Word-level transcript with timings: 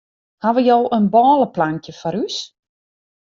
Hawwe 0.45 0.61
jo 0.67 0.77
in 0.97 1.05
bôleplankje 1.15 1.93
foar 1.99 2.15
ús? 2.25 2.37